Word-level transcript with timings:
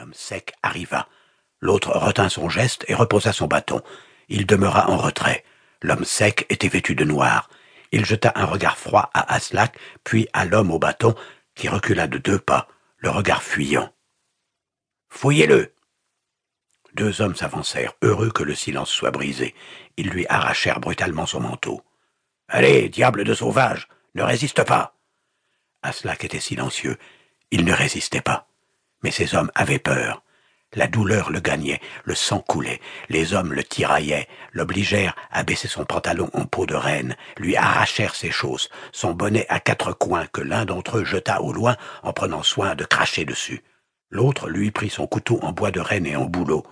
Homme 0.00 0.14
sec 0.14 0.52
arriva. 0.62 1.08
L'autre 1.60 1.90
retint 1.90 2.28
son 2.28 2.48
geste 2.48 2.84
et 2.88 2.94
reposa 2.94 3.32
son 3.32 3.46
bâton. 3.46 3.82
Il 4.28 4.46
demeura 4.46 4.90
en 4.90 4.96
retrait. 4.96 5.44
L'homme 5.82 6.04
sec 6.04 6.46
était 6.50 6.68
vêtu 6.68 6.94
de 6.94 7.04
noir. 7.04 7.48
Il 7.92 8.04
jeta 8.04 8.32
un 8.34 8.44
regard 8.44 8.78
froid 8.78 9.10
à 9.14 9.34
Aslak, 9.34 9.78
puis 10.04 10.28
à 10.32 10.44
l'homme 10.44 10.70
au 10.70 10.78
bâton, 10.78 11.14
qui 11.54 11.68
recula 11.68 12.06
de 12.06 12.18
deux 12.18 12.38
pas, 12.38 12.68
le 12.98 13.10
regard 13.10 13.42
fuyant. 13.42 13.92
Fouillez-le. 15.08 15.74
Deux 16.94 17.20
hommes 17.20 17.36
s'avancèrent, 17.36 17.94
heureux 18.02 18.30
que 18.30 18.42
le 18.42 18.54
silence 18.54 18.90
soit 18.90 19.10
brisé. 19.10 19.54
Ils 19.96 20.10
lui 20.10 20.26
arrachèrent 20.28 20.80
brutalement 20.80 21.26
son 21.26 21.40
manteau. 21.40 21.82
Allez, 22.48 22.88
diable 22.88 23.24
de 23.24 23.34
sauvage, 23.34 23.88
ne 24.14 24.22
résiste 24.22 24.64
pas. 24.64 24.94
Aslak 25.82 26.24
était 26.24 26.40
silencieux. 26.40 26.98
Il 27.50 27.64
ne 27.64 27.72
résistait 27.72 28.20
pas. 28.20 28.47
Mais 29.02 29.10
ces 29.10 29.34
hommes 29.34 29.50
avaient 29.54 29.78
peur. 29.78 30.22
La 30.74 30.86
douleur 30.86 31.30
le 31.30 31.40
gagnait, 31.40 31.80
le 32.04 32.14
sang 32.14 32.40
coulait, 32.40 32.80
les 33.08 33.32
hommes 33.32 33.54
le 33.54 33.64
tiraillaient, 33.64 34.28
l'obligèrent 34.52 35.16
à 35.30 35.42
baisser 35.42 35.66
son 35.66 35.86
pantalon 35.86 36.28
en 36.34 36.44
peau 36.44 36.66
de 36.66 36.74
reine, 36.74 37.16
lui 37.38 37.56
arrachèrent 37.56 38.14
ses 38.14 38.30
chausses, 38.30 38.68
son 38.92 39.14
bonnet 39.14 39.46
à 39.48 39.60
quatre 39.60 39.92
coins 39.92 40.26
que 40.26 40.42
l'un 40.42 40.66
d'entre 40.66 40.98
eux 40.98 41.04
jeta 41.06 41.40
au 41.40 41.54
loin 41.54 41.76
en 42.02 42.12
prenant 42.12 42.42
soin 42.42 42.74
de 42.74 42.84
cracher 42.84 43.24
dessus. 43.24 43.64
L'autre 44.10 44.50
lui 44.50 44.70
prit 44.70 44.90
son 44.90 45.06
couteau 45.06 45.38
en 45.40 45.52
bois 45.52 45.70
de 45.70 45.80
renne 45.80 46.06
et 46.06 46.16
en 46.16 46.26
bouleau. 46.26 46.66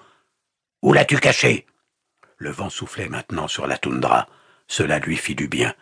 Où 0.83 0.93
l'as-tu 0.93 1.19
caché? 1.19 1.67
Le 2.37 2.51
vent 2.51 2.71
soufflait 2.71 3.09
maintenant 3.09 3.49
sur 3.49 3.67
la 3.67 3.79
toundra. 3.79 4.29
Cela 4.69 4.99
lui 4.99 5.17
fit 5.17 5.35
du 5.35 5.49
bien. 5.49 5.75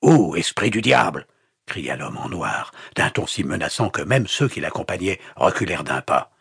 Où, 0.00 0.34
esprit 0.34 0.70
du 0.70 0.80
diable? 0.80 1.26
Cria 1.68 1.94
l'homme 1.94 2.16
en 2.16 2.28
noir, 2.28 2.72
d'un 2.96 3.10
ton 3.10 3.28
si 3.28 3.44
menaçant 3.44 3.90
que 3.90 4.02
même 4.02 4.26
ceux 4.26 4.48
qui 4.48 4.60
l'accompagnaient 4.60 5.20
reculèrent 5.36 5.84
d'un 5.84 6.00
pas. 6.00 6.32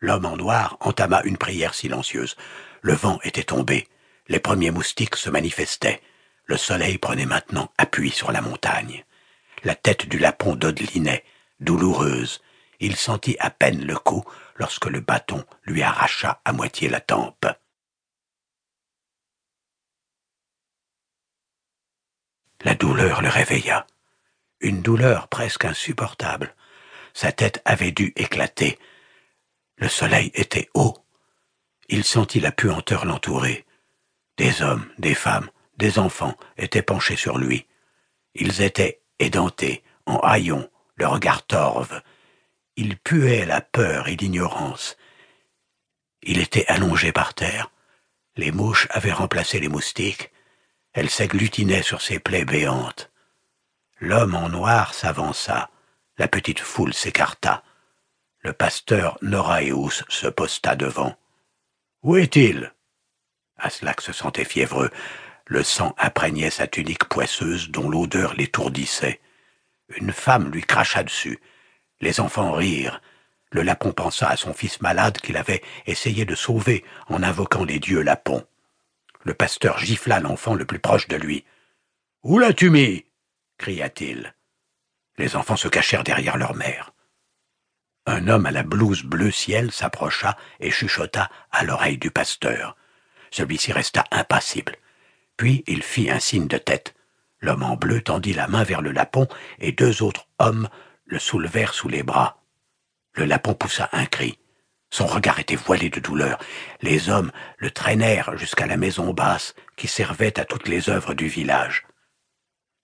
L'homme 0.00 0.24
en 0.24 0.36
noir 0.36 0.78
entama 0.80 1.20
une 1.24 1.36
prière 1.36 1.74
silencieuse. 1.74 2.36
Le 2.80 2.94
vent 2.94 3.18
était 3.22 3.44
tombé. 3.44 3.86
Les 4.28 4.40
premiers 4.40 4.70
moustiques 4.70 5.16
se 5.16 5.28
manifestaient. 5.28 6.00
Le 6.46 6.56
soleil 6.56 6.96
prenait 6.96 7.26
maintenant 7.26 7.70
appui 7.76 8.10
sur 8.10 8.32
la 8.32 8.40
montagne. 8.40 9.04
La 9.62 9.74
tête 9.74 10.08
du 10.08 10.18
lapon 10.18 10.56
dodelinait, 10.56 11.24
douloureuse. 11.60 12.40
Il 12.78 12.96
sentit 12.96 13.36
à 13.40 13.50
peine 13.50 13.84
le 13.84 13.96
coup 13.96 14.24
lorsque 14.56 14.86
le 14.86 15.00
bâton 15.00 15.44
lui 15.64 15.82
arracha 15.82 16.40
à 16.46 16.52
moitié 16.54 16.88
la 16.88 17.00
tempe. 17.00 17.46
La 22.62 22.74
douleur 22.74 23.20
le 23.20 23.28
réveilla. 23.28 23.86
Une 24.60 24.82
douleur 24.82 25.28
presque 25.28 25.64
insupportable. 25.64 26.54
Sa 27.14 27.32
tête 27.32 27.62
avait 27.64 27.92
dû 27.92 28.12
éclater. 28.16 28.78
Le 29.76 29.88
soleil 29.88 30.30
était 30.34 30.68
haut. 30.74 30.96
Il 31.88 32.04
sentit 32.04 32.40
la 32.40 32.52
puanteur 32.52 33.06
l'entourer. 33.06 33.64
Des 34.36 34.62
hommes, 34.62 34.86
des 34.98 35.14
femmes, 35.14 35.50
des 35.76 35.98
enfants 35.98 36.36
étaient 36.58 36.82
penchés 36.82 37.16
sur 37.16 37.38
lui. 37.38 37.66
Ils 38.34 38.60
étaient 38.60 39.00
édentés, 39.18 39.82
en 40.06 40.18
haillons, 40.18 40.70
le 40.96 41.06
regard 41.06 41.46
torve. 41.46 42.02
Il 42.76 42.96
puait 42.98 43.46
la 43.46 43.62
peur 43.62 44.08
et 44.08 44.16
l'ignorance. 44.16 44.96
Il 46.22 46.38
était 46.38 46.66
allongé 46.66 47.12
par 47.12 47.34
terre. 47.34 47.70
Les 48.36 48.52
mouches 48.52 48.86
avaient 48.90 49.12
remplacé 49.12 49.58
les 49.58 49.68
moustiques. 49.68 50.30
Elles 50.92 51.10
s'agglutinaient 51.10 51.82
sur 51.82 52.02
ses 52.02 52.18
plaies 52.18 52.44
béantes. 52.44 53.09
L'homme 54.02 54.34
en 54.34 54.48
noir 54.48 54.94
s'avança. 54.94 55.68
La 56.16 56.26
petite 56.26 56.60
foule 56.60 56.94
s'écarta. 56.94 57.62
Le 58.40 58.54
pasteur 58.54 59.18
Noraeus 59.20 60.04
se 60.08 60.26
posta 60.26 60.74
devant. 60.74 61.14
Où 62.02 62.16
est-il? 62.16 62.72
Aslak 63.58 64.00
se 64.00 64.14
sentait 64.14 64.46
fiévreux. 64.46 64.90
Le 65.44 65.62
sang 65.62 65.94
imprégnait 65.98 66.48
sa 66.48 66.66
tunique 66.66 67.04
poisseuse 67.04 67.70
dont 67.70 67.90
l'odeur 67.90 68.32
l'étourdissait. 68.32 69.20
Une 69.96 70.12
femme 70.12 70.50
lui 70.50 70.62
cracha 70.62 71.02
dessus. 71.02 71.38
Les 72.00 72.20
enfants 72.20 72.52
rirent. 72.52 73.02
Le 73.52 73.60
lapon 73.60 73.92
pensa 73.92 74.30
à 74.30 74.36
son 74.38 74.54
fils 74.54 74.80
malade 74.80 75.18
qu'il 75.18 75.36
avait 75.36 75.62
essayé 75.84 76.24
de 76.24 76.34
sauver 76.34 76.84
en 77.08 77.22
invoquant 77.22 77.64
les 77.64 77.78
dieux 77.78 78.00
lapons. 78.00 78.46
Le 79.24 79.34
pasteur 79.34 79.78
gifla 79.78 80.20
l'enfant 80.20 80.54
le 80.54 80.64
plus 80.64 80.78
proche 80.78 81.08
de 81.08 81.16
lui. 81.16 81.44
Où 82.22 82.38
l'as-tu 82.38 82.70
mis? 82.70 83.04
Cria-t-il. 83.60 84.34
Les 85.18 85.36
enfants 85.36 85.56
se 85.56 85.68
cachèrent 85.68 86.02
derrière 86.02 86.38
leur 86.38 86.54
mère. 86.54 86.92
Un 88.06 88.26
homme 88.26 88.46
à 88.46 88.50
la 88.50 88.62
blouse 88.62 89.02
bleu 89.02 89.30
ciel 89.30 89.70
s'approcha 89.70 90.36
et 90.60 90.70
chuchota 90.70 91.30
à 91.52 91.62
l'oreille 91.62 91.98
du 91.98 92.10
pasteur. 92.10 92.74
Celui-ci 93.30 93.72
resta 93.72 94.04
impassible. 94.10 94.76
Puis 95.36 95.62
il 95.66 95.82
fit 95.82 96.10
un 96.10 96.20
signe 96.20 96.48
de 96.48 96.56
tête. 96.56 96.94
L'homme 97.40 97.62
en 97.62 97.76
bleu 97.76 98.00
tendit 98.00 98.32
la 98.32 98.48
main 98.48 98.64
vers 98.64 98.80
le 98.80 98.92
lapon 98.92 99.28
et 99.58 99.72
deux 99.72 100.02
autres 100.02 100.26
hommes 100.38 100.68
le 101.04 101.18
soulevèrent 101.18 101.74
sous 101.74 101.88
les 101.88 102.02
bras. 102.02 102.42
Le 103.12 103.26
lapon 103.26 103.52
poussa 103.52 103.90
un 103.92 104.06
cri. 104.06 104.38
Son 104.90 105.06
regard 105.06 105.38
était 105.38 105.54
voilé 105.54 105.90
de 105.90 106.00
douleur. 106.00 106.38
Les 106.80 107.10
hommes 107.10 107.30
le 107.58 107.70
traînèrent 107.70 108.38
jusqu'à 108.38 108.66
la 108.66 108.78
maison 108.78 109.12
basse 109.12 109.54
qui 109.76 109.86
servait 109.86 110.40
à 110.40 110.46
toutes 110.46 110.66
les 110.66 110.88
œuvres 110.88 111.12
du 111.12 111.28
village. 111.28 111.84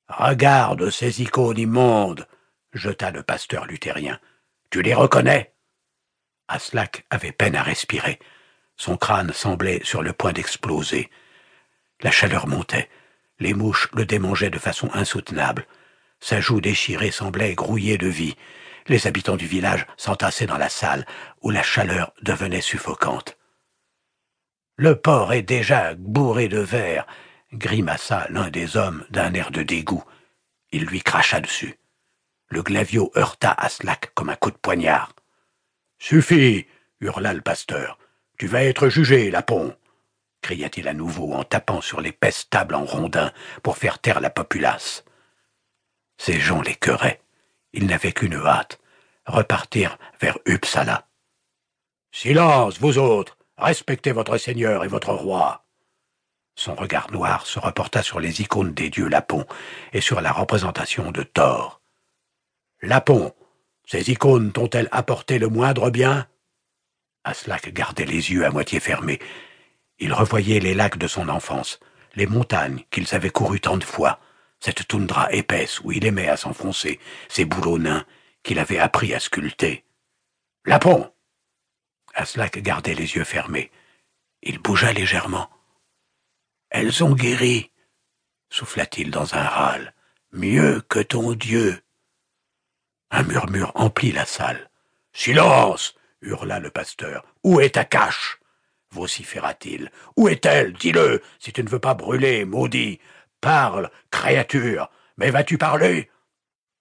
Regarde 0.08 0.90
ces 0.90 1.20
icônes 1.22 1.58
immondes, 1.58 2.26
jeta 2.72 3.10
le 3.10 3.22
pasteur 3.22 3.66
luthérien. 3.66 4.20
Tu 4.70 4.82
les 4.82 4.94
reconnais? 4.94 5.52
Aslak 6.48 7.04
avait 7.10 7.32
peine 7.32 7.56
à 7.56 7.62
respirer. 7.62 8.20
Son 8.76 8.96
crâne 8.96 9.32
semblait 9.32 9.80
sur 9.82 10.02
le 10.02 10.12
point 10.12 10.32
d'exploser. 10.32 11.10
La 12.02 12.10
chaleur 12.10 12.46
montait. 12.46 12.88
Les 13.40 13.52
mouches 13.52 13.88
le 13.94 14.06
démangeaient 14.06 14.50
de 14.50 14.58
façon 14.58 14.90
insoutenable. 14.94 15.66
Sa 16.20 16.40
joue 16.40 16.60
déchirée 16.60 17.10
semblait 17.10 17.54
grouiller 17.54 17.98
de 17.98 18.06
vie. 18.06 18.36
Les 18.86 19.06
habitants 19.06 19.36
du 19.36 19.46
village 19.46 19.86
s'entassaient 19.96 20.46
dans 20.46 20.58
la 20.58 20.68
salle, 20.68 21.04
où 21.42 21.50
la 21.50 21.62
chaleur 21.62 22.12
devenait 22.22 22.60
suffocante. 22.60 23.36
Le 24.76 24.94
porc 24.94 25.32
est 25.32 25.42
déjà 25.42 25.94
bourré 25.94 26.48
de 26.48 26.58
verre, 26.58 27.06
grimaça 27.56 28.26
l'un 28.30 28.50
des 28.50 28.76
hommes 28.76 29.04
d'un 29.10 29.34
air 29.34 29.50
de 29.50 29.62
dégoût. 29.62 30.04
Il 30.72 30.84
lui 30.84 31.02
cracha 31.02 31.40
dessus. 31.40 31.78
Le 32.48 32.62
glavio 32.62 33.10
heurta 33.16 33.52
Aslak 33.52 34.12
comme 34.14 34.30
un 34.30 34.36
coup 34.36 34.50
de 34.50 34.56
poignard. 34.56 35.12
Suffit, 35.98 36.66
hurla 37.00 37.32
le 37.32 37.40
pasteur. 37.40 37.98
Tu 38.38 38.46
vas 38.46 38.64
être 38.64 38.88
jugé, 38.88 39.30
Lapon 39.30 39.74
cria-t-il 40.46 40.86
à 40.86 40.94
nouveau 40.94 41.32
en 41.32 41.42
tapant 41.42 41.80
sur 41.80 42.00
l'épaisse 42.00 42.48
table 42.48 42.76
en 42.76 42.84
rondin 42.84 43.32
pour 43.64 43.76
faire 43.76 43.98
taire 43.98 44.20
la 44.20 44.30
populace. 44.30 45.04
Ces 46.18 46.38
gens 46.38 46.62
l'écœuraient. 46.62 47.20
Ils 47.72 47.86
n'avaient 47.86 48.12
qu'une 48.12 48.36
hâte, 48.36 48.78
repartir 49.26 49.98
vers 50.20 50.38
Uppsala. 50.46 51.08
Silence, 52.12 52.78
vous 52.78 52.96
autres. 52.96 53.36
Respectez 53.58 54.12
votre 54.12 54.38
seigneur 54.38 54.84
et 54.84 54.88
votre 54.88 55.12
roi. 55.12 55.65
Son 56.56 56.74
regard 56.74 57.12
noir 57.12 57.46
se 57.46 57.58
reporta 57.58 58.02
sur 58.02 58.18
les 58.18 58.40
icônes 58.40 58.72
des 58.72 58.88
dieux 58.88 59.08
Lapon 59.08 59.46
et 59.92 60.00
sur 60.00 60.22
la 60.22 60.32
représentation 60.32 61.12
de 61.12 61.22
Thor. 61.22 61.82
Lapon, 62.80 63.34
ces 63.84 64.10
icônes 64.10 64.52
t'ont-elles 64.52 64.88
apporté 64.90 65.38
le 65.38 65.48
moindre 65.48 65.90
bien? 65.90 66.26
Aslak 67.24 67.72
gardait 67.72 68.06
les 68.06 68.32
yeux 68.32 68.46
à 68.46 68.50
moitié 68.50 68.80
fermés. 68.80 69.20
Il 69.98 70.12
revoyait 70.12 70.60
les 70.60 70.74
lacs 70.74 70.98
de 70.98 71.06
son 71.06 71.28
enfance, 71.28 71.78
les 72.14 72.26
montagnes 72.26 72.84
qu'ils 72.90 73.14
avaient 73.14 73.30
courues 73.30 73.60
tant 73.60 73.76
de 73.76 73.84
fois, 73.84 74.18
cette 74.58 74.88
toundra 74.88 75.30
épaisse 75.32 75.80
où 75.80 75.92
il 75.92 76.06
aimait 76.06 76.28
à 76.28 76.36
s'enfoncer, 76.36 76.98
ces 77.28 77.44
bouleaux 77.44 77.78
nains 77.78 78.04
qu'il 78.42 78.58
avait 78.58 78.78
appris 78.78 79.12
à 79.12 79.20
sculpter. 79.20 79.84
Lapon 80.64 81.12
Aslak 82.14 82.58
gardait 82.62 82.94
les 82.94 83.16
yeux 83.16 83.24
fermés. 83.24 83.70
Il 84.42 84.58
bougea 84.58 84.92
légèrement. 84.92 85.50
Elles 86.78 87.02
ont 87.02 87.14
guéri, 87.14 87.70
souffla-t-il 88.50 89.10
dans 89.10 89.34
un 89.34 89.42
râle. 89.42 89.94
Mieux 90.32 90.82
que 90.90 90.98
ton 90.98 91.32
Dieu. 91.32 91.80
Un 93.10 93.22
murmure 93.22 93.72
emplit 93.76 94.12
la 94.12 94.26
salle. 94.26 94.68
Silence 95.14 95.94
hurla 96.20 96.60
le 96.60 96.68
pasteur. 96.68 97.24
Où 97.42 97.60
est 97.60 97.76
ta 97.76 97.86
cache 97.86 98.40
vociféra-t-il. 98.90 99.90
Où 100.18 100.28
est-elle? 100.28 100.74
Dis-le, 100.74 101.22
si 101.38 101.50
tu 101.50 101.64
ne 101.64 101.68
veux 101.70 101.78
pas 101.78 101.94
brûler, 101.94 102.44
maudit. 102.44 103.00
Parle, 103.40 103.90
créature. 104.10 104.90
Mais 105.16 105.30
vas-tu 105.30 105.56
parler? 105.56 106.10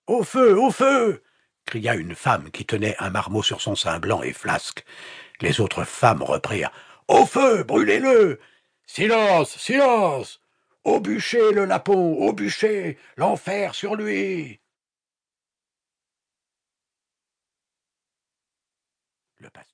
Au 0.08 0.24
feu, 0.24 0.60
au 0.60 0.72
feu 0.72 1.24
cria 1.66 1.96
une 1.96 2.16
femme 2.16 2.52
qui 2.52 2.66
tenait 2.66 2.98
un 3.00 3.12
marmot 3.12 3.44
sur 3.44 3.62
son 3.62 3.76
sein 3.76 4.00
blanc 4.00 4.22
et 4.24 4.34
flasque. 4.34 4.84
Les 5.40 5.62
autres 5.62 5.86
femmes 5.86 6.22
reprirent. 6.22 6.72
Au 7.08 7.26
feu, 7.26 7.64
brûlez-le 7.64 8.42
Silence, 8.88 9.58
silence! 9.58 10.42
Au 10.84 11.00
bûcher, 11.00 11.52
le 11.52 11.66
lapon, 11.66 12.16
au 12.18 12.34
bûcher 12.34 12.98
L'enfer 13.18 13.74
sur 13.76 13.96
lui 13.96 14.60